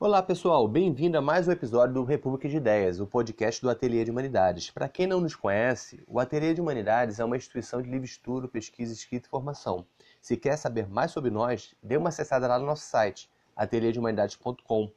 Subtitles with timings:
[0.00, 4.04] Olá pessoal, bem-vindo a mais um episódio do República de Ideias, o podcast do Ateliê
[4.04, 4.70] de Humanidades.
[4.70, 8.48] Para quem não nos conhece, o Ateliê de Humanidades é uma instituição de livre estudo,
[8.48, 9.84] pesquisa, escrita e formação.
[10.22, 14.88] Se quer saber mais sobre nós, dê uma acessada lá no nosso site, ateliêdehumanidades.com.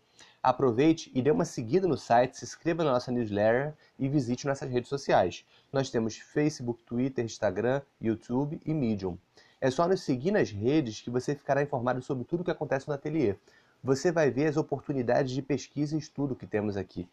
[0.43, 4.70] Aproveite e dê uma seguida no site, se inscreva na nossa newsletter e visite nossas
[4.70, 5.43] redes sociais.
[5.73, 9.18] Nós temos Facebook, Twitter, Instagram, YouTube e Medium.
[9.59, 12.87] É só nos seguir nas redes que você ficará informado sobre tudo o que acontece
[12.87, 13.36] no ateliê
[13.84, 17.08] você vai ver as oportunidades de pesquisa e estudo que temos aqui,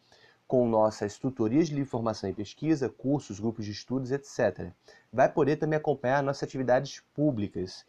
[0.47, 4.71] com nossas tutorias de informação e pesquisa, cursos, grupos de estudos, etc.
[5.11, 7.85] Vai poder também acompanhar nossas atividades públicas.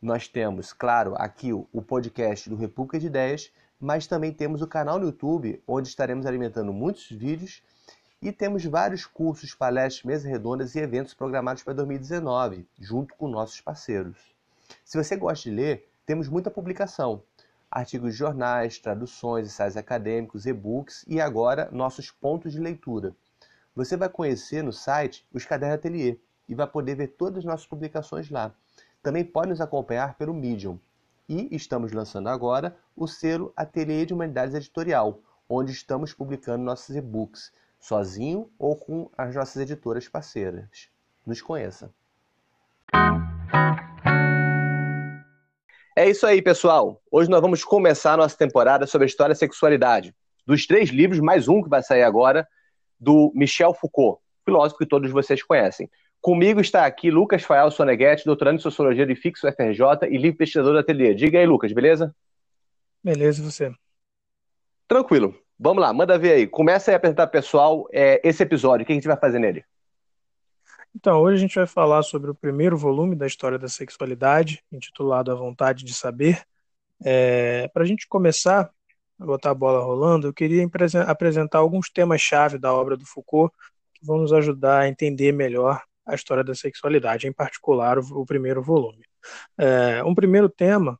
[0.00, 4.98] Nós temos, claro, aqui o podcast do República de Ideias, mas também temos o canal
[4.98, 7.62] no YouTube, onde estaremos alimentando muitos vídeos
[8.20, 13.62] e temos vários cursos, palestras, mesas redondas e eventos programados para 2019, junto com nossos
[13.62, 14.18] parceiros.
[14.84, 17.22] Se você gosta de ler, temos muita publicação
[17.70, 23.14] artigos de jornais, traduções, ensaios acadêmicos, e-books e agora nossos pontos de leitura.
[23.74, 26.18] Você vai conhecer no site os cadernos Atelier
[26.48, 28.52] e vai poder ver todas as nossas publicações lá.
[29.02, 30.78] Também pode nos acompanhar pelo Medium.
[31.28, 37.52] E estamos lançando agora o selo Ateliê de Humanidades Editorial, onde estamos publicando nossos e-books,
[37.78, 40.90] sozinho ou com as nossas editoras parceiras.
[41.24, 41.94] Nos conheça!
[46.00, 46.98] É isso aí, pessoal.
[47.10, 50.14] Hoje nós vamos começar a nossa temporada sobre a história da sexualidade.
[50.46, 52.48] Dos três livros, mais um que vai sair agora,
[52.98, 55.90] do Michel Foucault, filósofo que todos vocês conhecem.
[56.18, 60.72] Comigo está aqui Lucas Fael Soneghetti, doutorando em Sociologia de Fixo FRJ e livre pesquisador
[60.72, 61.12] da Ateliê.
[61.12, 62.16] Diga aí, Lucas, beleza?
[63.04, 63.70] Beleza, e você?
[64.88, 65.34] Tranquilo.
[65.58, 66.46] Vamos lá, manda ver aí.
[66.46, 68.84] Começa aí a apresentar pessoal é, esse episódio.
[68.84, 69.62] O que a gente vai fazer nele?
[70.94, 75.30] Então, hoje a gente vai falar sobre o primeiro volume da história da sexualidade, intitulado
[75.30, 76.42] A Vontade de Saber.
[77.04, 78.70] É, Para a gente começar
[79.18, 80.68] a botar a bola rolando, eu queria
[81.06, 83.54] apresentar alguns temas-chave da obra do Foucault
[83.94, 88.26] que vão nos ajudar a entender melhor a história da sexualidade, em particular o, o
[88.26, 89.04] primeiro volume.
[89.56, 90.98] É, um primeiro tema,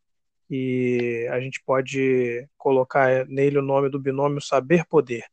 [0.49, 5.25] e a gente pode colocar nele o nome do binômio saber-poder.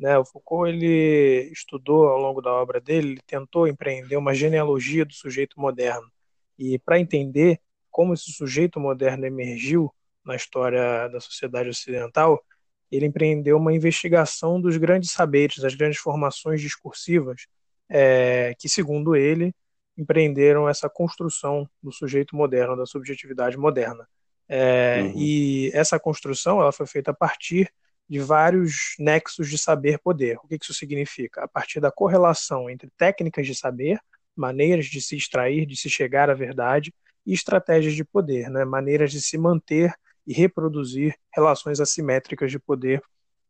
[0.00, 0.16] Né?
[0.16, 5.12] O Foucault ele estudou ao longo da obra dele, ele tentou empreender uma genealogia do
[5.12, 6.10] sujeito moderno.
[6.58, 9.92] E para entender como esse sujeito moderno emergiu
[10.24, 12.42] na história da sociedade ocidental,
[12.90, 17.46] ele empreendeu uma investigação dos grandes saberes, das grandes formações discursivas,
[17.88, 19.54] é, que, segundo ele,
[19.98, 24.08] empreenderam essa construção do sujeito moderno, da subjetividade moderna.
[24.48, 25.12] É, uhum.
[25.16, 27.70] E essa construção ela foi feita a partir
[28.10, 30.36] de vários nexos de saber-poder.
[30.42, 31.44] O que isso significa?
[31.44, 34.00] A partir da correlação entre técnicas de saber,
[34.34, 36.92] maneiras de se extrair, de se chegar à verdade,
[37.24, 38.64] e estratégias de poder, né?
[38.64, 39.94] maneiras de se manter
[40.26, 43.00] e reproduzir relações assimétricas de poder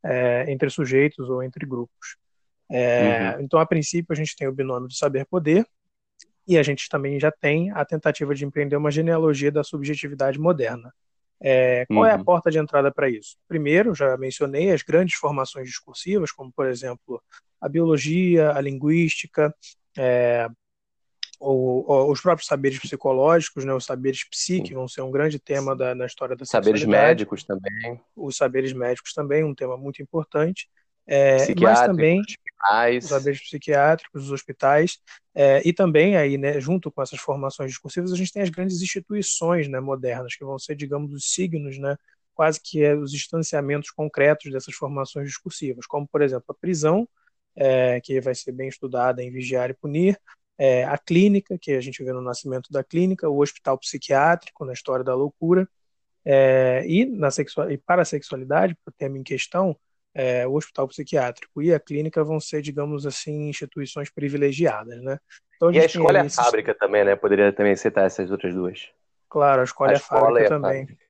[0.05, 2.17] é, entre sujeitos ou entre grupos.
[2.71, 3.41] É, uhum.
[3.41, 5.67] Então, a princípio, a gente tem o binômio do saber-poder,
[6.47, 10.93] e a gente também já tem a tentativa de empreender uma genealogia da subjetividade moderna.
[11.43, 12.07] É, qual uhum.
[12.07, 12.25] é a uhum.
[12.25, 13.37] porta de entrada para isso?
[13.49, 17.23] Primeiro, já mencionei as grandes formações discursivas, como, por exemplo,
[17.61, 19.55] a biologia, a linguística,
[19.97, 20.49] é,
[21.41, 26.05] os próprios saberes psicológicos, né, os saberes psíquicos vão ser um grande tema da, na
[26.05, 27.99] história da Saberes médicos também.
[28.15, 30.69] Os saberes médicos também, um tema muito importante.
[31.07, 32.23] É, mas também
[32.63, 33.05] hospitais.
[33.05, 34.99] os saberes psiquiátricos, os hospitais,
[35.35, 38.81] é, e também aí, né, junto com essas formações discursivas, a gente tem as grandes
[38.83, 41.97] instituições né, modernas, que vão ser, digamos, os signos, né,
[42.35, 47.09] quase que é, os distanciamentos concretos dessas formações discursivas, como, por exemplo, a prisão,
[47.55, 50.19] é, que vai ser bem estudada em Vigiar e Punir,
[50.57, 54.73] é, a clínica, que a gente vê no nascimento da clínica, o hospital psiquiátrico, na
[54.73, 55.69] história da loucura,
[56.25, 59.77] é, e, na sexual, e para a sexualidade, para o tema em questão,
[60.15, 65.19] é, o hospital psiquiátrico e a clínica vão ser, digamos assim, instituições privilegiadas, né?
[65.57, 67.15] Então, a e a escola e a fábrica também, né?
[67.17, 68.89] Poderia também citar essas outras duas.
[69.29, 70.81] Claro, a escola, a e, a fábrica e a também.
[70.87, 71.05] Fábrica.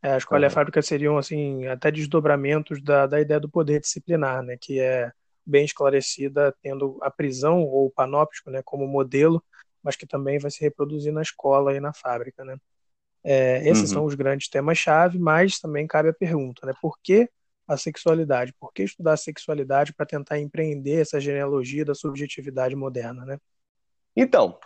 [0.00, 0.44] É, a escola uhum.
[0.44, 4.56] e a fábrica seriam, assim, até desdobramentos da, da ideia do poder disciplinar, né?
[4.60, 5.10] Que é
[5.44, 8.62] bem esclarecida tendo a prisão ou o panóptico, né?
[8.64, 9.42] Como modelo,
[9.82, 12.56] mas que também vai se reproduzir na escola e na fábrica, né?
[13.24, 13.94] É, esses uhum.
[13.94, 16.72] são os grandes temas-chave, mas também cabe a pergunta, né?
[16.80, 17.28] Por que
[17.68, 18.54] a sexualidade?
[18.58, 23.38] Por que estudar a sexualidade para tentar empreender essa genealogia da subjetividade moderna, né?
[24.16, 24.58] Então,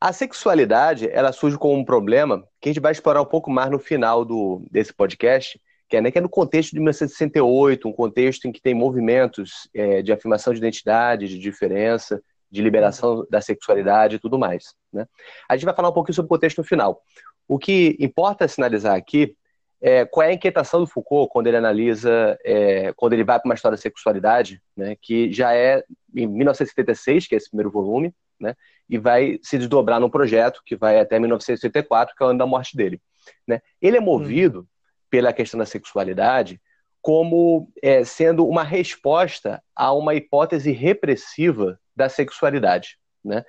[0.00, 3.70] a sexualidade, ela surge como um problema que a gente vai explorar um pouco mais
[3.70, 7.92] no final do, desse podcast, que é, né, que é no contexto de 1968, um
[7.92, 13.40] contexto em que tem movimentos é, de afirmação de identidade, de diferença, de liberação da
[13.40, 14.74] sexualidade e tudo mais.
[14.92, 15.06] Né?
[15.48, 17.00] A gente vai falar um pouquinho sobre o contexto no final.
[17.46, 19.36] O que importa sinalizar aqui
[19.82, 23.48] é, qual é a inquietação do Foucault quando ele analisa, é, quando ele vai para
[23.48, 25.82] uma história da sexualidade, né, que já é
[26.14, 28.54] em 1976, que é esse primeiro volume, né,
[28.88, 32.46] e vai se desdobrar num projeto que vai até 1984, que é o ano da
[32.46, 33.02] morte dele.
[33.46, 33.60] Né.
[33.80, 34.66] Ele é movido hum.
[35.10, 36.60] pela questão da sexualidade
[37.00, 42.96] como é, sendo uma resposta a uma hipótese repressiva da sexualidade.
[43.24, 43.44] Né?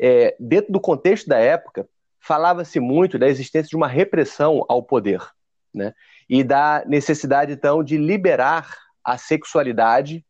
[0.00, 1.86] É, dentro do contexto da época,
[2.18, 5.20] falava-se muito da existência de uma repressão ao poder
[5.74, 5.92] né?
[6.28, 8.68] e da necessidade, então, de liberar
[9.02, 10.24] a sexualidade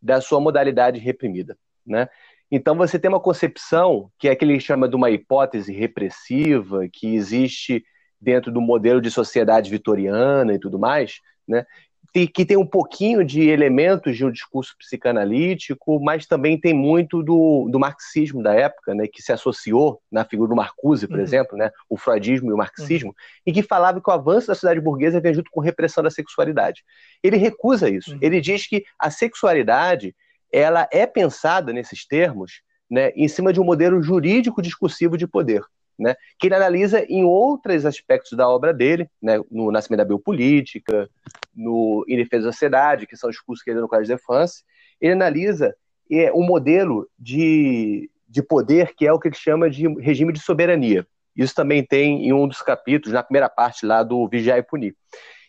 [0.00, 1.56] da sua modalidade reprimida.
[1.86, 2.08] Né?
[2.50, 7.14] Então, você tem uma concepção que é que ele chama de uma hipótese repressiva, que
[7.14, 7.84] existe
[8.20, 11.64] dentro do modelo de sociedade vitoriana e tudo mais, né?
[12.12, 17.68] Que tem um pouquinho de elementos de um discurso psicanalítico, mas também tem muito do,
[17.70, 21.22] do marxismo da época, né, que se associou na figura do Marcuse, por uhum.
[21.22, 23.14] exemplo, né, o freudismo e o marxismo, uhum.
[23.46, 26.82] e que falava que o avanço da sociedade burguesa vem junto com repressão da sexualidade.
[27.22, 28.12] Ele recusa isso.
[28.12, 28.18] Uhum.
[28.22, 30.14] Ele diz que a sexualidade
[30.50, 35.62] ela é pensada nesses termos né, em cima de um modelo jurídico discursivo de poder
[35.98, 41.10] né, que ele analisa em outros aspectos da obra dele, né, no Nascimento da Biopolítica,
[41.54, 44.22] no Em Defesa da Sociedade, que são os cursos que ele deu no College de
[44.22, 44.62] France,
[45.00, 45.74] ele analisa
[46.10, 50.40] é, um modelo de, de poder que é o que ele chama de regime de
[50.40, 51.06] soberania.
[51.36, 54.96] Isso também tem em um dos capítulos, na primeira parte lá do Vigiar e Punir.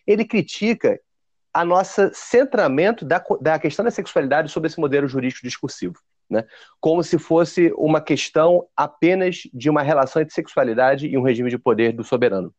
[0.06, 1.00] Ele critica
[1.52, 5.98] a nossa centramento da, da questão da sexualidade sobre esse modelo jurídico discursivo
[6.30, 6.44] né?
[6.80, 11.58] como se fosse uma questão apenas de uma relação entre sexualidade e um regime de
[11.58, 12.54] poder do soberano.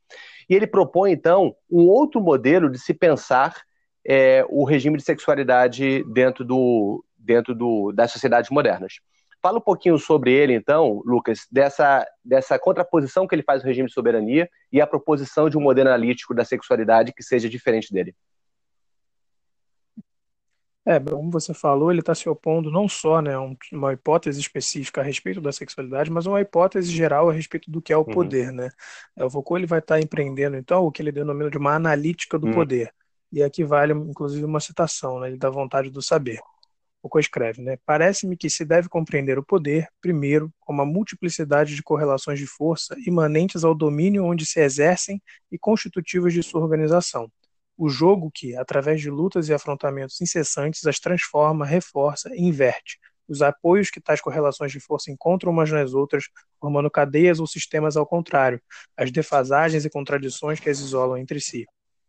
[0.49, 3.55] E ele propõe, então, um outro modelo de se pensar
[4.05, 8.95] é, o regime de sexualidade dentro, do, dentro do, das sociedades modernas.
[9.41, 13.87] Fala um pouquinho sobre ele, então, Lucas, dessa, dessa contraposição que ele faz ao regime
[13.87, 18.13] de soberania e a proposição de um modelo analítico da sexualidade que seja diferente dele.
[20.83, 23.41] É, como você falou, ele está se opondo não só né, a
[23.71, 27.93] uma hipótese específica a respeito da sexualidade, mas uma hipótese geral a respeito do que
[27.93, 28.05] é o uhum.
[28.05, 28.51] poder.
[28.51, 28.69] Né?
[29.15, 31.75] É, o Foucault ele vai estar tá empreendendo, então, o que ele denomina de uma
[31.75, 32.53] analítica do uhum.
[32.53, 32.91] poder.
[33.31, 36.39] E aqui vale, inclusive, uma citação, né, dá vontade do saber.
[36.99, 37.77] Foucault escreve, né?
[37.85, 42.95] Parece-me que se deve compreender o poder, primeiro, como a multiplicidade de correlações de força
[43.05, 47.31] imanentes ao domínio onde se exercem e constitutivas de sua organização
[47.81, 52.99] o jogo que, através de lutas e afrontamentos incessantes, as transforma, reforça e inverte.
[53.27, 56.25] Os apoios que tais correlações de força encontram umas nas outras,
[56.59, 58.61] formando cadeias ou sistemas ao contrário,
[58.95, 61.65] as defasagens e contradições que as isolam entre si.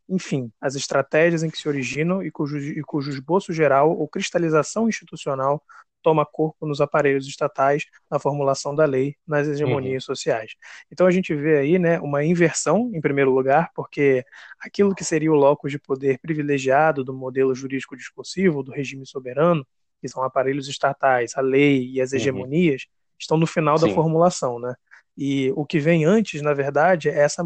[0.06, 4.90] Enfim, as estratégias em que se originam e cujo, e cujo esboço geral ou cristalização
[4.90, 5.62] institucional
[6.02, 10.14] toma corpo nos aparelhos estatais, na formulação da lei, nas hegemonias uhum.
[10.14, 10.54] sociais.
[10.90, 14.24] Então a gente vê aí né, uma inversão, em primeiro lugar, porque
[14.60, 19.66] aquilo que seria o locus de poder privilegiado do modelo jurídico discursivo, do regime soberano,
[20.00, 22.18] que são aparelhos estatais, a lei e as uhum.
[22.18, 23.16] hegemonias, uhum.
[23.18, 23.88] estão no final Sim.
[23.88, 24.58] da formulação.
[24.58, 24.74] Né?
[25.16, 27.42] E o que vem antes, na verdade, é essa,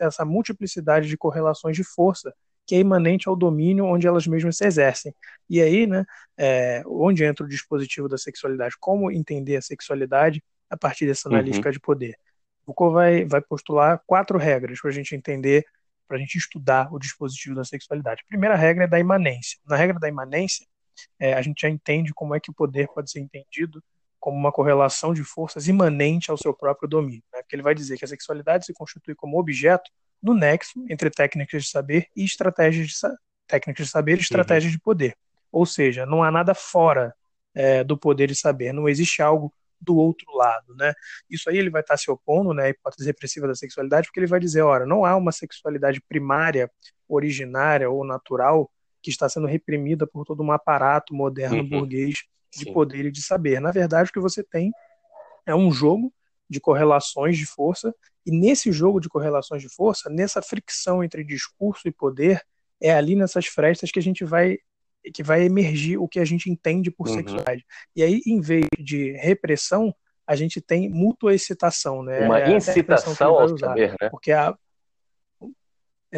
[0.00, 2.34] essa multiplicidade de correlações de força
[2.66, 5.14] que é imanente ao domínio onde elas mesmas se exercem.
[5.48, 6.04] E aí, né,
[6.36, 8.74] é, onde entra o dispositivo da sexualidade?
[8.80, 11.34] Como entender a sexualidade a partir dessa uhum.
[11.34, 11.72] analítica uhum.
[11.72, 12.18] de poder?
[12.64, 15.64] Foucault vai, vai postular quatro regras para a gente entender,
[16.08, 18.22] para a gente estudar o dispositivo da sexualidade.
[18.24, 19.58] A primeira regra é da imanência.
[19.66, 20.66] Na regra da imanência,
[21.18, 23.82] é, a gente já entende como é que o poder pode ser entendido
[24.18, 27.22] como uma correlação de forças imanente ao seu próprio domínio.
[27.30, 27.42] Né?
[27.42, 29.90] Porque ele vai dizer que a sexualidade se constitui como objeto
[30.22, 32.94] no nexo entre técnicas de saber e estratégias de
[33.46, 34.20] técnicas de saber e uhum.
[34.20, 34.78] estratégias uhum.
[34.78, 35.16] de poder.
[35.52, 37.14] Ou seja, não há nada fora
[37.54, 40.94] é, do poder de saber, não existe algo do outro lado, né?
[41.28, 44.26] Isso aí ele vai estar se opondo, né, à hipótese repressiva da sexualidade, porque ele
[44.26, 46.70] vai dizer, ora, não há uma sexualidade primária,
[47.06, 48.70] originária ou natural
[49.02, 51.68] que está sendo reprimida por todo um aparato moderno uhum.
[51.68, 52.72] burguês de Sim.
[52.72, 53.60] poder e de saber.
[53.60, 54.72] Na verdade, o que você tem
[55.46, 56.12] é um jogo
[56.48, 57.94] de correlações de força,
[58.26, 62.40] e nesse jogo de correlações de força, nessa fricção entre discurso e poder,
[62.80, 64.58] é ali nessas frestas que a gente vai
[65.12, 67.14] que vai emergir o que a gente entende por uhum.
[67.14, 67.62] sexualidade.
[67.94, 69.94] E aí, em vez de repressão,
[70.26, 72.20] a gente tem mútua excitação, né?
[72.24, 74.08] Uma é incitação ao saber, né?
[74.08, 74.56] Porque a,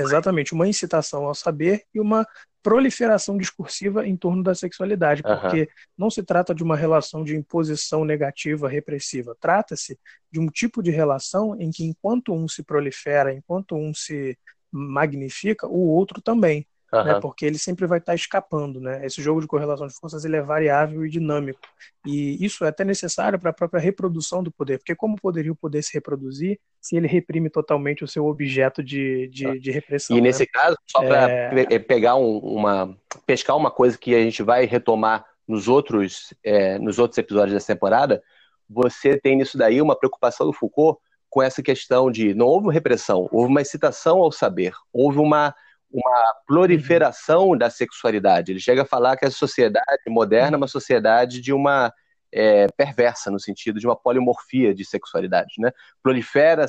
[0.00, 2.26] Exatamente, uma incitação ao saber e uma
[2.62, 5.66] proliferação discursiva em torno da sexualidade, porque uhum.
[5.96, 9.36] não se trata de uma relação de imposição negativa, repressiva.
[9.40, 9.98] Trata-se
[10.30, 14.36] de um tipo de relação em que, enquanto um se prolifera, enquanto um se
[14.70, 16.66] magnifica, o outro também.
[17.00, 17.04] Uhum.
[17.06, 17.20] né?
[17.20, 19.04] Porque ele sempre vai estar escapando, né?
[19.04, 21.60] Esse jogo de correlação de forças ele é variável e dinâmico.
[22.04, 25.56] E isso é até necessário para a própria reprodução do poder, porque como poderia o
[25.56, 30.16] poder se reproduzir se ele reprime totalmente o seu objeto de, de, de repressão?
[30.16, 30.46] E nesse né?
[30.52, 31.66] caso, só para é...
[31.74, 31.78] é...
[31.78, 36.98] pegar um, uma pescar uma coisa que a gente vai retomar nos outros, é, nos
[36.98, 38.22] outros episódios dessa temporada,
[38.68, 43.28] você tem nisso daí uma preocupação do Foucault com essa questão de não houve repressão,
[43.30, 45.54] houve uma excitação ao saber, houve uma,
[45.90, 48.52] uma proliferação da sexualidade.
[48.52, 51.92] Ele chega a falar que a sociedade moderna é uma sociedade de uma
[52.32, 55.54] é, perversa, no sentido de uma polimorfia de sexualidade.
[55.58, 55.70] Né?
[56.02, 56.66] Prolifera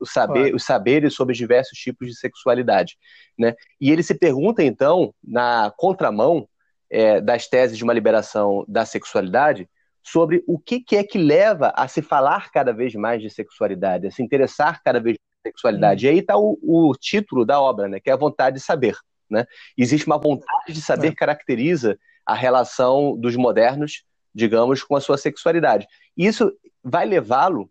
[0.00, 2.96] o saber, os saberes sobre diversos tipos de sexualidade.
[3.38, 3.54] Né?
[3.80, 6.48] E ele se pergunta, então, na contramão
[6.90, 9.68] é, das teses de uma liberação da sexualidade,
[10.02, 14.06] sobre o que, que, é que leva a se falar cada vez mais de sexualidade,
[14.06, 16.06] a se interessar cada vez sexualidade.
[16.06, 16.08] Hum.
[16.08, 18.96] E aí está o, o, título da obra, né, que é a vontade de saber.
[19.28, 19.46] Né?
[19.76, 25.18] Existe uma vontade de saber que caracteriza a relação dos modernos, digamos, com a sua
[25.18, 25.86] sexualidade.
[26.16, 27.70] Isso vai levá-lo,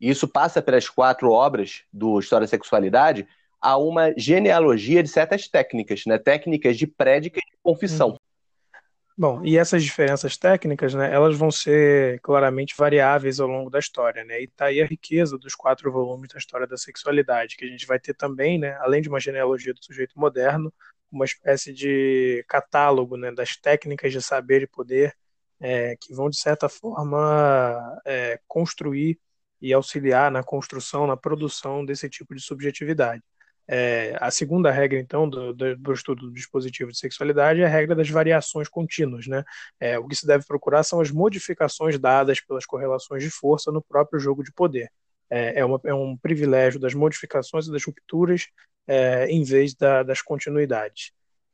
[0.00, 3.26] e isso passa pelas quatro obras do História da Sexualidade,
[3.60, 6.18] a uma genealogia de certas técnicas, né?
[6.18, 8.10] técnicas de prédica e de confissão.
[8.10, 8.16] Hum.
[9.22, 14.24] Bom, e essas diferenças técnicas, né, elas vão ser claramente variáveis ao longo da história,
[14.24, 17.68] né, e tá aí a riqueza dos quatro volumes da história da sexualidade, que a
[17.68, 20.74] gente vai ter também, né, além de uma genealogia do sujeito moderno,
[21.08, 25.14] uma espécie de catálogo, né, das técnicas de saber e poder
[25.60, 29.20] é, que vão, de certa forma, é, construir
[29.60, 33.22] e auxiliar na construção, na produção desse tipo de subjetividade.
[33.68, 37.68] É, a segunda regra, então, do, do, do, estudo do dispositivo de sexualidade é a
[37.68, 39.26] regra das variações contínuas.
[39.26, 39.44] Né?
[39.80, 43.82] É, o que se deve procurar são as modificações dadas pelas correlações de força no
[43.82, 44.90] próprio jogo de poder.
[45.30, 48.48] É, é, uma, é um privilégio das modificações e das rupturas
[48.86, 51.12] é, em vez da, das continuidades.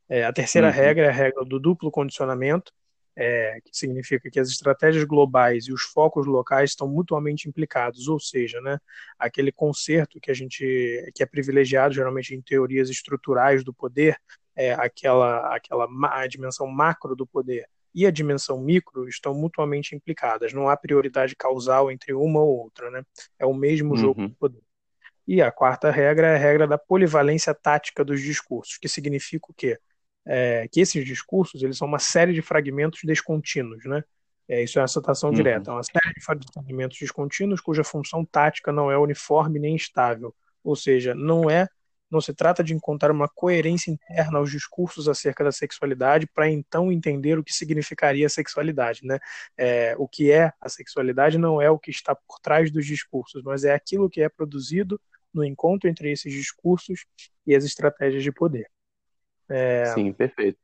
[0.09, 0.73] É, a terceira uhum.
[0.73, 2.73] regra é a regra do duplo condicionamento,
[3.21, 8.17] é, que significa que as estratégias globais e os focos locais estão mutuamente implicados, ou
[8.17, 8.79] seja, né,
[9.19, 14.17] aquele conserto que a gente que é privilegiado geralmente em teorias estruturais do poder,
[14.55, 20.53] é, aquela aquela a dimensão macro do poder e a dimensão micro estão mutuamente implicadas.
[20.53, 23.03] Não há prioridade causal entre uma ou outra, né?
[23.37, 23.97] É o mesmo uhum.
[23.97, 24.61] jogo do poder.
[25.27, 29.53] E a quarta regra é a regra da polivalência tática dos discursos, que significa o
[29.53, 29.77] quê?
[30.29, 34.03] É, que esses discursos eles são uma série de fragmentos descontínuos, né?
[34.47, 35.35] É, isso é uma citação uhum.
[35.35, 40.33] direta, é uma série de fragmentos descontínuos cuja função tática não é uniforme nem estável,
[40.63, 41.67] ou seja, não é
[42.11, 46.91] não se trata de encontrar uma coerência interna aos discursos acerca da sexualidade para então
[46.91, 49.19] entender o que significaria a sexualidade, né?
[49.55, 53.43] É, o que é a sexualidade não é o que está por trás dos discursos,
[53.43, 54.99] mas é aquilo que é produzido
[55.31, 57.05] no encontro entre esses discursos
[57.45, 58.67] e as estratégias de poder.
[59.49, 59.85] É...
[59.87, 60.57] Sim, perfeito.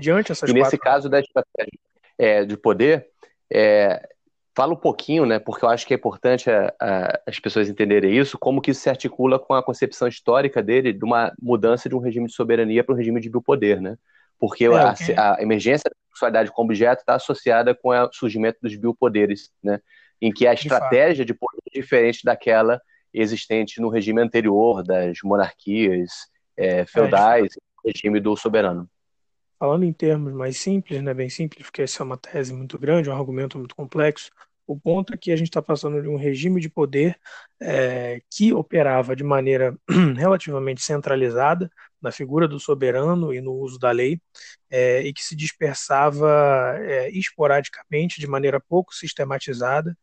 [0.00, 1.78] Diante essas e nesse caso da estratégia
[2.18, 3.08] é, de poder,
[3.52, 4.08] é,
[4.54, 8.16] fala um pouquinho, né, porque eu acho que é importante a, a, as pessoas entenderem
[8.16, 11.94] isso, como que isso se articula com a concepção histórica dele de uma mudança de
[11.94, 13.96] um regime de soberania para um regime de biopoder, né?
[14.38, 14.68] Porque é,
[15.16, 19.80] a, a, emergência da sexualidade como objeto está associada com o surgimento dos biopoderes, né?
[20.20, 22.80] Em que a estratégia de, de poder é diferente daquela
[23.12, 26.10] existente no regime anterior das monarquias
[26.56, 28.88] é, feudais, regime do soberano.
[29.58, 33.08] Falando em termos mais simples, né, bem simples, porque essa é uma tese muito grande,
[33.08, 34.30] um argumento muito complexo,
[34.66, 37.18] o ponto é que a gente está passando de um regime de poder
[37.60, 39.76] é, que operava de maneira
[40.16, 41.70] relativamente centralizada
[42.00, 44.20] na figura do soberano e no uso da lei,
[44.70, 49.96] é, e que se dispersava é, esporadicamente, de maneira pouco sistematizada,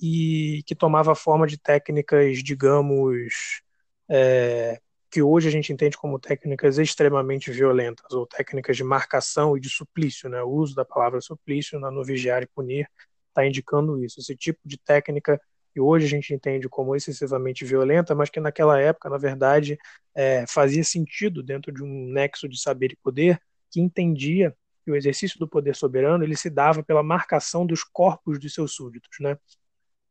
[0.00, 3.62] e que tomava forma de técnicas, digamos,
[4.08, 4.80] é,
[5.10, 9.68] que hoje a gente entende como técnicas extremamente violentas, ou técnicas de marcação e de
[9.68, 10.28] suplício.
[10.28, 10.40] Né?
[10.42, 12.88] O uso da palavra suplício no vigiar e punir
[13.28, 14.20] está indicando isso.
[14.20, 15.40] Esse tipo de técnica
[15.72, 19.78] que hoje a gente entende como excessivamente violenta, mas que naquela época, na verdade,
[20.14, 23.40] é, fazia sentido dentro de um nexo de saber e poder,
[23.70, 28.38] que entendia que o exercício do poder soberano ele se dava pela marcação dos corpos
[28.38, 29.18] de seus súditos.
[29.20, 29.36] Né?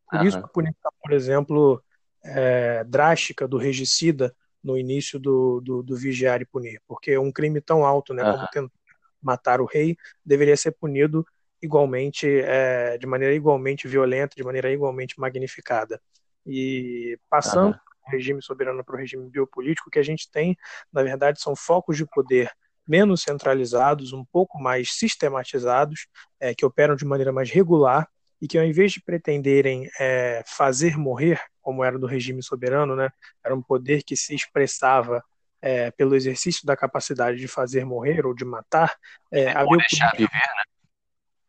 [0.09, 0.25] Por uhum.
[0.25, 1.83] isso que a punição, por exemplo,
[2.23, 7.61] é, drástica do regicida no início do, do, do, vigiar e punir, porque um crime
[7.61, 8.73] tão alto, né, como tentar
[9.21, 11.25] matar o rei, deveria ser punido
[11.61, 16.01] igualmente, é, de maneira igualmente violenta, de maneira igualmente magnificada.
[16.45, 20.57] E passando do regime soberano para o regime biopolítico, que a gente tem,
[20.91, 22.51] na verdade, são focos de poder
[22.87, 26.07] menos centralizados, um pouco mais sistematizados,
[26.39, 28.07] é, que operam de maneira mais regular
[28.41, 31.39] e que ao invés de pretenderem é, fazer morrer,
[31.69, 33.11] como era do regime soberano, né,
[33.45, 35.23] era um poder que se expressava
[35.61, 38.95] é, pelo exercício da capacidade de fazer morrer ou de matar,
[39.31, 40.63] é, a ou deixar viver, né?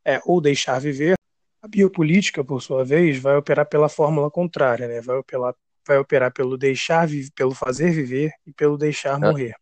[0.04, 1.14] É, ou deixar viver,
[1.62, 5.00] a biopolítica, por sua vez, vai operar pela fórmula contrária, né?
[5.00, 5.54] vai, operar,
[5.86, 9.20] vai operar pelo deixar, pelo fazer viver e pelo deixar ah.
[9.20, 9.54] morrer.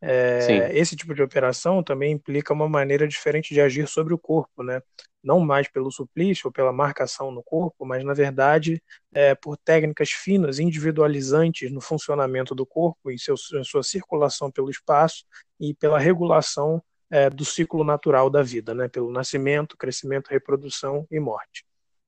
[0.00, 4.62] É, esse tipo de operação também implica uma maneira diferente de agir sobre o corpo,
[4.62, 4.80] né?
[5.22, 8.80] Não mais pelo suplício ou pela marcação no corpo, mas na verdade
[9.12, 15.24] é, por técnicas finas, individualizantes no funcionamento do corpo e seu, sua circulação pelo espaço
[15.58, 18.86] e pela regulação é, do ciclo natural da vida, né?
[18.88, 21.66] Pelo nascimento, crescimento, reprodução e morte.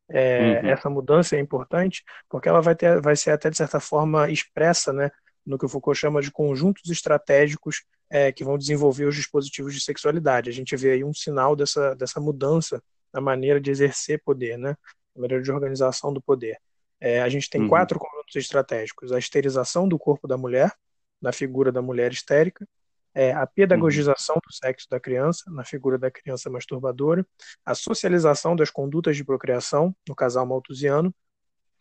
[0.08, 0.70] É, uhum.
[0.70, 4.92] Essa mudança é importante porque ela vai, ter, vai ser até de certa forma expressa,
[4.92, 5.10] né?
[5.44, 9.80] No que o Foucault chama de conjuntos estratégicos é, que vão desenvolver os dispositivos de
[9.80, 10.50] sexualidade.
[10.50, 12.82] A gente vê aí um sinal dessa, dessa mudança
[13.12, 14.76] na maneira de exercer poder, né?
[15.14, 16.58] na maneira de organização do poder.
[17.00, 17.68] É, a gente tem uhum.
[17.68, 20.72] quatro conjuntos estratégicos: a esterilização do corpo da mulher,
[21.20, 22.66] na figura da mulher histérica,
[23.14, 24.42] é, a pedagogização uhum.
[24.46, 27.26] do sexo da criança, na figura da criança masturbadora,
[27.64, 31.14] a socialização das condutas de procriação, no casal malthusiano,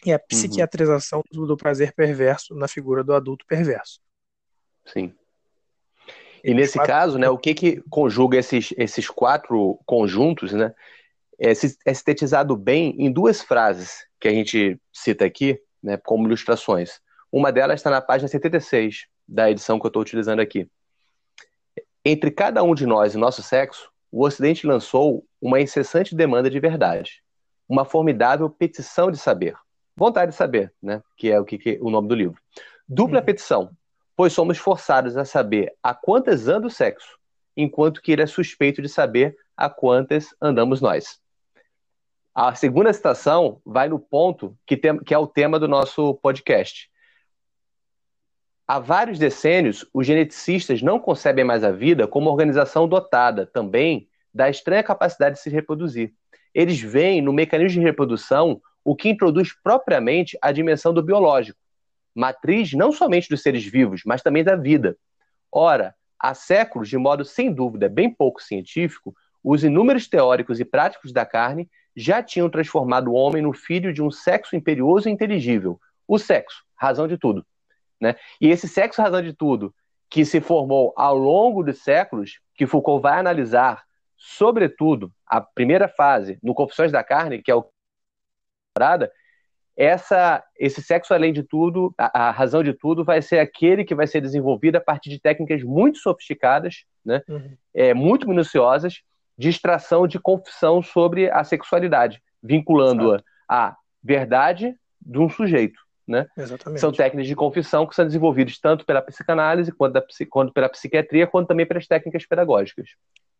[0.05, 0.21] e a uhum.
[0.27, 1.45] psiquiatrização uhum.
[1.45, 3.99] do prazer perverso na figura do adulto perverso.
[4.85, 5.13] Sim.
[6.43, 6.93] E, nesse quatro...
[6.93, 10.73] caso, né, o que, que conjuga esses, esses quatro conjuntos, né,
[11.39, 17.01] é, é sintetizado bem em duas frases que a gente cita aqui, né, como ilustrações.
[17.31, 20.67] Uma delas está na página 76 da edição que eu estou utilizando aqui.
[22.03, 26.59] Entre cada um de nós e nosso sexo, o Ocidente lançou uma incessante demanda de
[26.59, 27.21] verdade,
[27.67, 29.55] uma formidável petição de saber
[29.99, 31.03] vontade de saber, né?
[31.17, 32.41] Que é o que, que o nome do livro.
[32.87, 33.25] Dupla uhum.
[33.25, 33.71] petição,
[34.15, 37.19] pois somos forçados a saber a quantas anda o sexo,
[37.55, 41.19] enquanto que ele é suspeito de saber a quantas andamos nós.
[42.33, 46.89] A segunda citação vai no ponto que, tem, que é o tema do nosso podcast.
[48.65, 54.49] Há vários decênios, os geneticistas não concebem mais a vida como organização dotada também da
[54.49, 56.13] estranha capacidade de se reproduzir.
[56.53, 61.59] Eles veem no mecanismo de reprodução o que introduz propriamente a dimensão do biológico,
[62.15, 64.97] matriz não somente dos seres vivos, mas também da vida.
[65.51, 71.13] Ora, há séculos, de modo sem dúvida bem pouco científico, os inúmeros teóricos e práticos
[71.13, 75.79] da carne já tinham transformado o homem no filho de um sexo imperioso e inteligível.
[76.07, 77.45] O sexo, razão de tudo.
[78.01, 78.15] Né?
[78.41, 79.71] E esse sexo, razão de tudo,
[80.09, 83.83] que se formou ao longo dos séculos, que Foucault vai analisar,
[84.17, 87.69] sobretudo, a primeira fase, no Confissões da Carne, que é o
[88.79, 89.11] temporada,
[89.75, 93.95] essa, esse sexo além de tudo, a, a, razão de tudo, vai ser aquele que
[93.95, 97.55] vai ser desenvolvido a partir de técnicas muito sofisticadas, né, uhum.
[97.73, 99.01] é, muito minuciosas,
[99.37, 105.79] de extração de confissão sobre a sexualidade, vinculando-a à verdade de um sujeito.
[106.05, 106.27] Né?
[106.75, 111.27] São técnicas de confissão que são desenvolvidas tanto pela psicanálise, quanto, da, quanto pela psiquiatria,
[111.27, 112.89] quanto também pelas técnicas pedagógicas.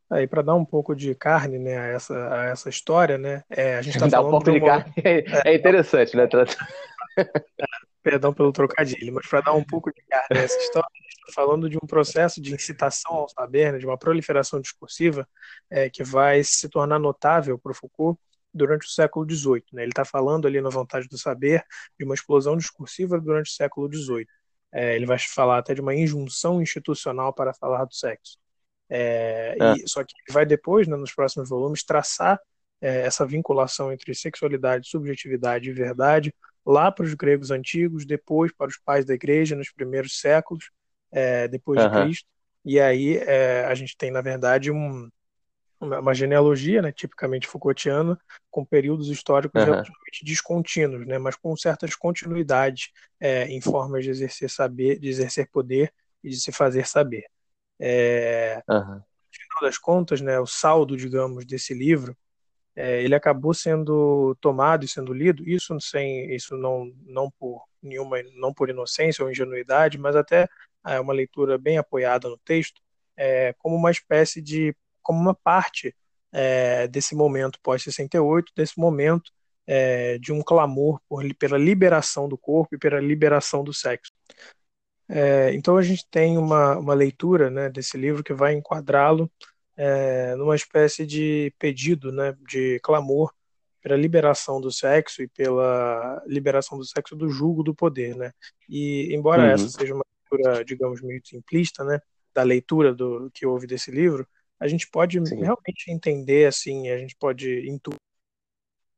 [0.10, 3.44] Aí, para dar um pouco de carne né, a, essa, a essa história, né?
[3.50, 4.28] É, a gente está falando.
[4.28, 4.68] um pouco de, uma...
[4.68, 6.28] carne é, é interessante, né?
[8.02, 11.20] Perdão pelo trocadilho, mas para dar um pouco de carne a essa história, a gente
[11.20, 15.28] está falando de um processo de incitação ao saber, né, de uma proliferação discursiva
[15.70, 18.20] é, que vai se tornar notável para o Foucault
[18.54, 19.64] durante o século XVIII.
[19.74, 19.84] Né?
[19.84, 21.64] Ele está falando ali na Vontade do Saber
[22.00, 24.28] de uma explosão discursiva durante o século XVIII.
[24.72, 28.38] É, ele vai falar até de uma injunção institucional para falar do sexo.
[28.90, 29.74] É, é.
[29.76, 32.40] E, só que ele vai depois, né, nos próximos volumes, traçar
[32.82, 36.34] é, essa vinculação entre sexualidade, subjetividade e verdade
[36.66, 40.70] lá para os gregos antigos, depois para os pais da igreja nos primeiros séculos
[41.12, 41.90] é, depois uhum.
[41.90, 42.28] de Cristo.
[42.66, 45.10] E aí é, a gente tem, na verdade, um,
[45.80, 48.20] uma genealogia, né, tipicamente Foucaultiana,
[48.52, 49.66] com períodos históricos uhum.
[49.66, 55.50] relativamente descontínuos, né, mas com certas continuidades é, em formas de exercer saber, de exercer
[55.50, 57.26] poder e de se fazer saber.
[57.80, 58.96] É, uhum.
[58.96, 62.16] No final das contas, né, o saldo, digamos, desse livro,
[62.76, 68.18] é, ele acabou sendo tomado e sendo lido, isso sem, isso não, não por nenhuma,
[68.36, 70.48] não por inocência ou ingenuidade, mas até
[70.86, 72.82] é uma leitura bem apoiada no texto,
[73.18, 75.96] é, como uma espécie de, como uma parte
[76.32, 79.32] é, desse momento pós-68, desse momento
[79.68, 84.12] é, de um clamor por, pela liberação do corpo e pela liberação do sexo.
[85.10, 89.30] É, então a gente tem uma, uma leitura né, desse livro que vai enquadrá-lo
[89.76, 93.34] é, numa espécie de pedido, né, de clamor
[93.82, 98.34] pela liberação do sexo e pela liberação do sexo do julgo do poder, né?
[98.68, 99.50] E embora uhum.
[99.50, 102.00] essa seja uma leitura, digamos, meio simplista, né,
[102.34, 104.28] da leitura do que houve desse livro,
[104.60, 105.40] a gente pode Sim.
[105.40, 107.98] realmente entender assim, a gente pode intuir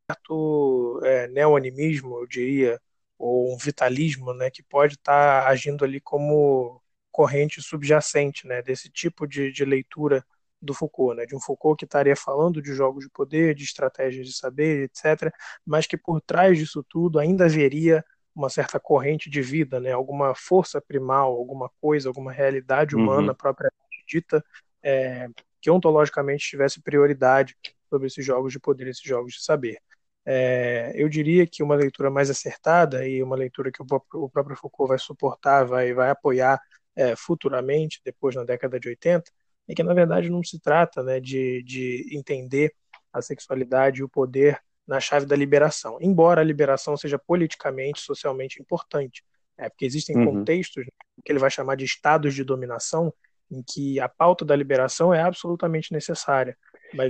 [0.09, 2.81] certo é, neoanimismo, eu diria,
[3.21, 6.81] ou um vitalismo, né, que pode estar tá agindo ali como
[7.11, 10.25] corrente subjacente né, desse tipo de, de leitura
[10.59, 14.25] do Foucault, né, de um Foucault que estaria falando de jogos de poder, de estratégias
[14.25, 15.31] de saber, etc.,
[15.63, 18.03] mas que por trás disso tudo ainda haveria
[18.33, 23.03] uma certa corrente de vida, né, alguma força primal, alguma coisa, alguma realidade uhum.
[23.03, 23.37] humana uhum.
[23.37, 24.43] propriamente dita,
[24.81, 25.27] é,
[25.61, 27.55] que ontologicamente tivesse prioridade
[27.87, 29.79] sobre esses jogos de poder, esses jogos de saber.
[30.25, 34.29] É, eu diria que uma leitura mais acertada e uma leitura que o próprio, o
[34.29, 36.59] próprio Foucault vai suportar, vai, vai apoiar
[36.95, 39.31] é, futuramente, depois na década de 80,
[39.67, 42.73] é que na verdade não se trata né, de, de entender
[43.11, 48.61] a sexualidade e o poder na chave da liberação, embora a liberação seja politicamente, socialmente
[48.61, 49.23] importante,
[49.57, 50.25] é, porque existem uhum.
[50.25, 50.91] contextos né,
[51.23, 53.13] que ele vai chamar de estados de dominação,
[53.49, 56.57] em que a pauta da liberação é absolutamente necessária.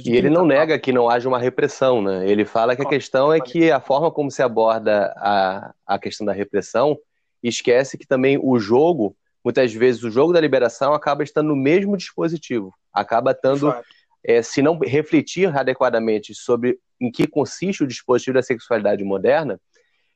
[0.05, 0.55] E ele não tá...
[0.55, 2.27] nega que não haja uma repressão, né?
[2.29, 6.25] Ele fala que a questão é que a forma como se aborda a, a questão
[6.25, 6.97] da repressão
[7.41, 11.97] esquece que também o jogo, muitas vezes o jogo da liberação acaba estando no mesmo
[11.97, 13.73] dispositivo, acaba estando,
[14.23, 19.59] é, se não refletir adequadamente sobre em que consiste o dispositivo da sexualidade moderna,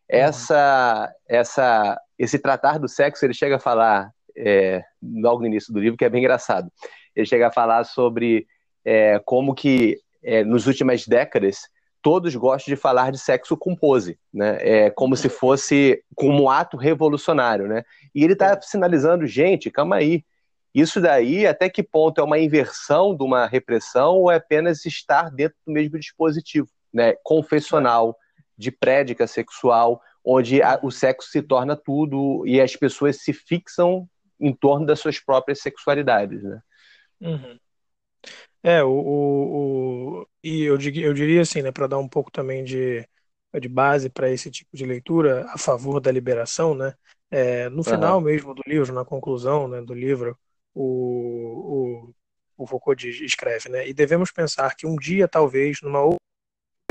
[0.07, 5.79] essa, essa, esse tratar do sexo, ele chega a falar, é, logo no início do
[5.79, 6.71] livro, que é bem engraçado,
[7.15, 8.45] ele chega a falar sobre
[8.85, 11.67] é, como que é, nos últimas décadas
[12.01, 14.57] todos gostam de falar de sexo com pose, né?
[14.59, 17.83] É como se fosse como um ato revolucionário, né?
[18.13, 20.23] E ele está sinalizando, gente, calma aí,
[20.73, 25.31] isso daí até que ponto é uma inversão de uma repressão ou é apenas estar
[25.31, 27.15] dentro do mesmo dispositivo, né?
[27.23, 28.15] Confessional,
[28.57, 34.07] de prédica sexual, onde a, o sexo se torna tudo e as pessoas se fixam
[34.39, 36.61] em torno das suas próprias sexualidades, né?
[37.21, 37.57] Uhum.
[38.65, 42.63] É, o, o, o e eu, eu diria assim, né, para dar um pouco também
[42.63, 43.07] de,
[43.61, 46.95] de base para esse tipo de leitura a favor da liberação, né,
[47.29, 48.23] é, no final uhum.
[48.23, 50.35] mesmo do livro, na conclusão né, do livro,
[50.73, 52.09] o,
[52.57, 56.17] o, o Foucault diz, escreve, né, e devemos pensar que um dia, talvez, numa outra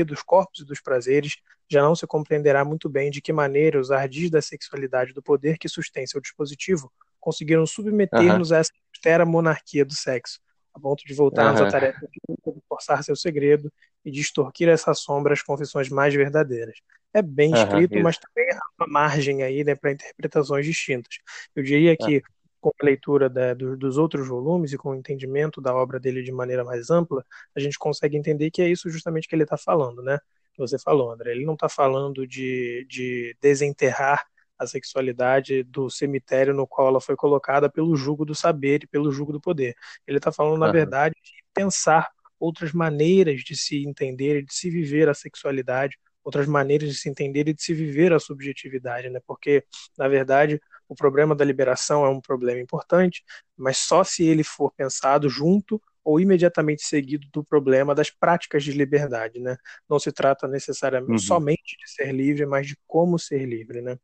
[0.05, 1.35] dos corpos e dos prazeres,
[1.69, 5.57] já não se compreenderá muito bem de que maneira os ardis da sexualidade do poder
[5.57, 10.39] que sustém seu dispositivo conseguiram submeter-nos a essa austera monarquia do sexo,
[10.75, 11.67] a ponto de voltarmos uhum.
[11.67, 13.71] à tarefa de forçar seu segredo
[14.03, 16.77] e de extorquir essas sombras confissões mais verdadeiras.
[17.13, 21.17] É bem uhum, escrito, mas também há uma margem aí né, para interpretações distintas.
[21.55, 22.21] Eu diria que
[22.59, 26.23] com a leitura da, do, dos outros volumes e com o entendimento da obra dele
[26.23, 27.23] de maneira mais ampla,
[27.55, 30.19] a gente consegue entender que é isso justamente que ele está falando, né?
[30.57, 31.31] Você falou, André.
[31.31, 34.25] Ele não está falando de, de desenterrar
[34.57, 39.11] a sexualidade do cemitério no qual ela foi colocada pelo jugo do saber e pelo
[39.11, 39.75] jugo do poder.
[40.07, 40.71] Ele está falando, na uhum.
[40.71, 46.47] verdade, de pensar outras maneiras de se entender e de se viver a sexualidade, outras
[46.47, 49.19] maneiras de se entender e de se viver a subjetividade, né?
[49.25, 49.63] Porque,
[49.97, 53.23] na verdade, o problema da liberação é um problema importante,
[53.55, 58.71] mas só se ele for pensado junto ou imediatamente seguido do problema das práticas de
[58.71, 59.57] liberdade, né?
[59.89, 61.17] Não se trata necessariamente uhum.
[61.17, 63.97] somente de ser livre, mas de como ser livre, né?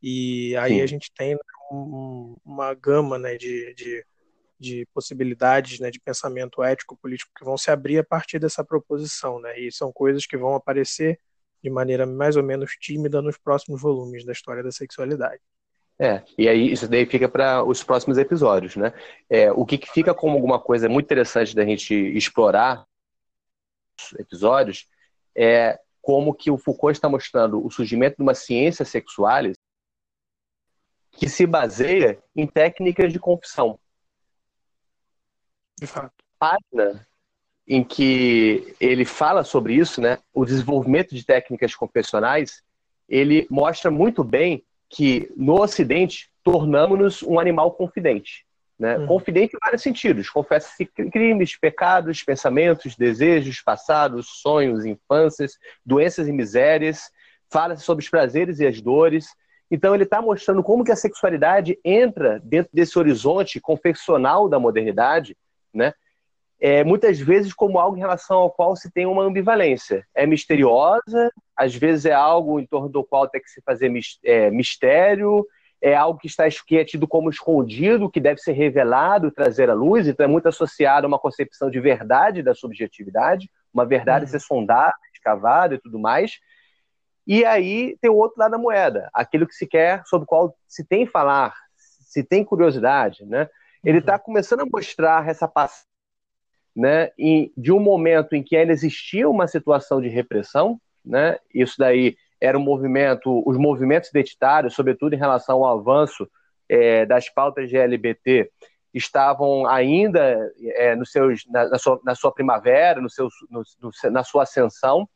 [0.00, 0.80] E aí Sim.
[0.82, 1.36] a gente tem
[1.72, 4.06] um, uma gama, né, de, de,
[4.58, 9.40] de, possibilidades, né, de pensamento ético político que vão se abrir a partir dessa proposição,
[9.40, 9.58] né?
[9.58, 11.18] E são coisas que vão aparecer
[11.60, 15.42] de maneira mais ou menos tímida nos próximos volumes da história da sexualidade.
[16.00, 18.92] É, e aí isso daí fica para os próximos episódios, né?
[19.28, 22.86] É, o que, que fica como alguma coisa muito interessante da gente explorar
[24.16, 24.86] episódios
[25.36, 29.56] é como que o Foucault está mostrando o surgimento de uma ciência sexualis
[31.10, 33.78] que se baseia em técnicas de confissão.
[35.78, 36.14] De fato.
[36.38, 37.06] Página
[37.66, 40.18] em que ele fala sobre isso, né?
[40.32, 42.62] O desenvolvimento de técnicas confessionais,
[43.08, 48.46] ele mostra muito bem que no Ocidente tornamos-nos um animal confidente.
[48.78, 48.96] Né?
[48.96, 49.06] Uhum.
[49.06, 50.30] Confidente em vários sentidos.
[50.30, 57.10] Confessa-se crimes, pecados, pensamentos, desejos, passados, sonhos, infâncias, doenças e misérias.
[57.50, 59.26] Fala-se sobre os prazeres e as dores.
[59.70, 65.36] Então ele está mostrando como que a sexualidade entra dentro desse horizonte confessional da modernidade,
[65.74, 65.92] né?
[66.60, 70.06] é, muitas vezes como algo em relação ao qual se tem uma ambivalência.
[70.14, 73.92] É misteriosa, às vezes é algo em torno do qual tem que se fazer
[74.24, 75.44] é, mistério,
[75.82, 79.74] é algo que está que é tido como escondido, que deve ser revelado, trazer à
[79.74, 84.30] luz, então é muito associado a uma concepção de verdade da subjetividade, uma verdade uhum.
[84.30, 86.38] ser sondada, escavada e tudo mais.
[87.26, 90.56] E aí tem o outro lado da moeda, aquilo que se quer, sobre o qual
[90.66, 93.48] se tem falar, se tem curiosidade, né?
[93.84, 94.20] Ele está uhum.
[94.20, 95.88] começando a mostrar essa passagem
[96.74, 97.10] né,
[97.56, 102.56] de um momento em que ainda existia uma situação de repressão, né, isso daí era
[102.56, 106.28] um movimento, os movimentos identitários, sobretudo em relação ao avanço
[106.68, 108.50] é, das pautas de LGBT
[108.92, 113.90] estavam ainda é, nos seus, na, na, sua, na sua primavera, no seu, no, no,
[114.10, 115.08] na sua ascensão,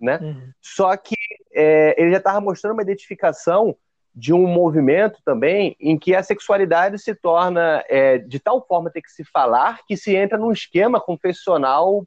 [0.00, 0.18] né?
[0.22, 0.50] Uhum.
[0.60, 1.16] Só que
[1.52, 3.76] é, ele já estava mostrando uma identificação
[4.14, 9.02] de um movimento também em que a sexualidade se torna é, de tal forma ter
[9.02, 12.04] que se falar que se entra num esquema confessional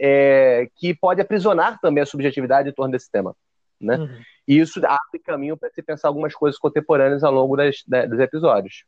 [0.00, 3.34] é, que pode aprisionar também a subjetividade em torno desse tema.
[3.80, 3.96] Né?
[3.96, 4.20] Uhum.
[4.46, 8.84] E isso abre caminho para se pensar algumas coisas contemporâneas ao longo das, dos episódios.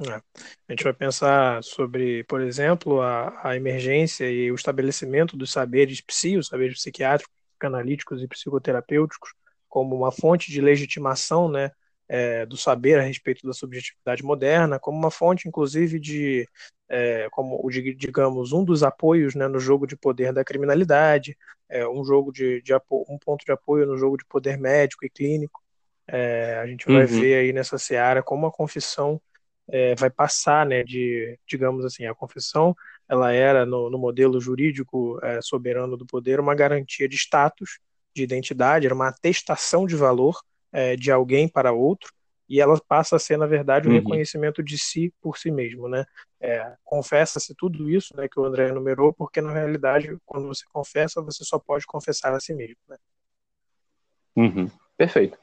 [0.00, 0.14] É.
[0.68, 6.02] A gente vai pensar sobre, por exemplo, a, a, emergência e o estabelecimento dos saberes
[6.02, 9.32] psi, os saberes psiquiátricos, psicanalíticos e psicoterapêuticos,
[9.68, 11.70] como uma fonte de legitimação né,
[12.08, 16.48] é, do saber a respeito da subjetividade moderna, como uma fonte, inclusive, de,
[16.88, 21.36] é, como digamos, um dos apoios né, no jogo de poder da criminalidade,
[21.68, 25.10] é, um jogo de, de um ponto de apoio no jogo de poder médico e
[25.10, 25.62] clínico.
[26.06, 27.20] É, a gente vai uhum.
[27.20, 29.20] ver aí nessa seara como a confissão
[29.68, 32.76] é, vai passar, né, de, digamos assim, a confissão,
[33.08, 37.80] ela era no, no modelo jurídico é, soberano do poder uma garantia de status,
[38.14, 40.40] de identidade, era uma atestação de valor
[40.72, 42.12] é, de alguém para outro,
[42.48, 44.00] e ela passa a ser, na verdade, o um uhum.
[44.00, 46.04] reconhecimento de si por si mesmo, né?
[46.40, 51.22] É, confessa-se tudo isso, né, que o André enumerou, porque na realidade, quando você confessa,
[51.22, 52.96] você só pode confessar a si mesmo, né?
[54.36, 54.70] Uhum.
[54.96, 55.38] Perfeito.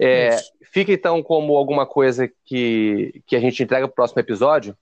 [0.00, 0.36] É,
[0.72, 4.76] fica então como alguma coisa que, que a gente entrega para o próximo episódio,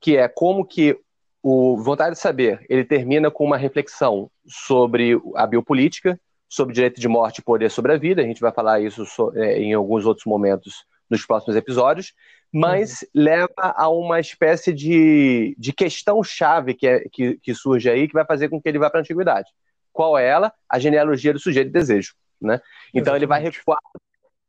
[0.00, 0.98] que é como que
[1.42, 7.08] o Vontade de Saber ele termina com uma reflexão sobre a biopolítica, sobre direito de
[7.08, 8.22] morte e poder sobre a vida.
[8.22, 12.12] A gente vai falar isso so, é, em alguns outros momentos nos próximos episódios,
[12.52, 13.08] mas uhum.
[13.14, 18.24] leva a uma espécie de, de questão-chave que, é, que, que surge aí, que vai
[18.24, 19.48] fazer com que ele vá para a antiguidade.
[19.92, 20.52] Qual é ela?
[20.68, 22.14] A genealogia do sujeito de desejo.
[22.40, 22.60] Né?
[22.90, 23.18] Então Exatamente.
[23.18, 23.80] ele vai recuar.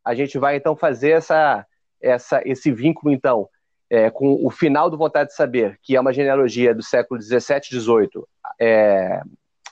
[0.03, 1.65] A gente vai então fazer essa,
[2.01, 3.47] essa, esse vínculo então
[3.89, 7.69] é, com o final do Vontade de Saber, que é uma genealogia do século 17,
[7.69, 8.27] 18
[8.60, 9.21] é,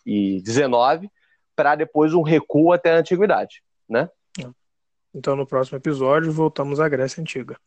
[0.06, 1.10] e 19,
[1.56, 4.10] para depois um recuo até a antiguidade, né?
[5.16, 7.58] Então no próximo episódio voltamos à Grécia antiga.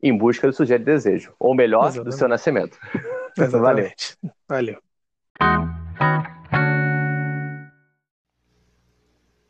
[0.00, 2.04] Em busca do sujeito de desejo, ou melhor, Exatamente.
[2.04, 2.78] do seu nascimento.
[3.36, 4.16] Exatamente.
[4.48, 4.78] Valeu.
[4.78, 4.82] Valeu.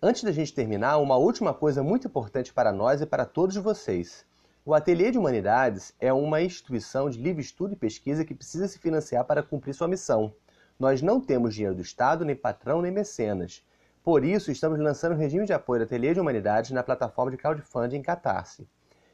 [0.03, 4.27] Antes da gente terminar, uma última coisa muito importante para nós e para todos vocês.
[4.65, 8.79] O Ateliê de Humanidades é uma instituição de livre estudo e pesquisa que precisa se
[8.79, 10.35] financiar para cumprir sua missão.
[10.85, 13.65] Nós não temos dinheiro do Estado, nem patrão, nem mecenas.
[14.03, 17.39] Por isso, estamos lançando um regime de apoio do Ateliê de Humanidades na plataforma de
[17.39, 18.69] crowdfunding Catarse.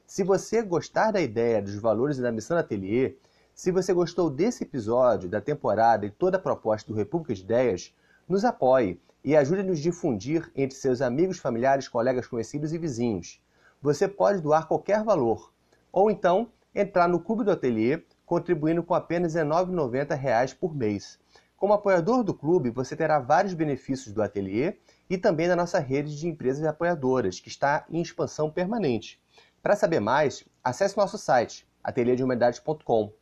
[0.04, 3.14] Se você gostar da ideia, dos valores e da missão do Ateliê,
[3.54, 7.94] se você gostou desse episódio, da temporada e toda a proposta do República de Ideias,
[8.28, 13.40] nos apoie e ajude-nos a difundir entre seus amigos, familiares, colegas, conhecidos e vizinhos.
[13.80, 15.52] Você pode doar qualquer valor,
[15.92, 21.19] ou então entrar no Clube do Ateliê, contribuindo com apenas R$ 19,90 por mês.
[21.61, 24.79] Como apoiador do clube, você terá vários benefícios do ateliê
[25.11, 29.20] e também da nossa rede de empresas apoiadoras, que está em expansão permanente.
[29.62, 33.12] Para saber mais, acesse nosso site, ateliêdehumanidades.com.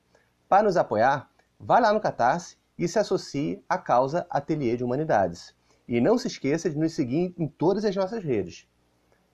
[0.48, 5.52] Para nos apoiar, vá lá no Catarse e se associe à causa Ateliê de Humanidades.
[5.88, 8.68] E não se esqueça de nos seguir em todas as nossas redes.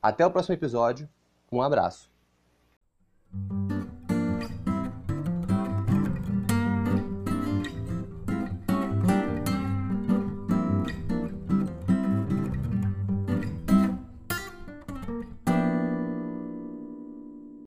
[0.01, 1.07] Até o próximo episódio.
[1.53, 2.11] Um abraço.